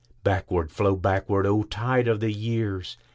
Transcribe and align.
Backward, 0.23 0.71
flow 0.71 0.95
backward, 0.95 1.45
O 1.45 1.61
tide 1.61 2.07
of 2.07 2.21
the 2.21 2.33
years! 2.33 2.97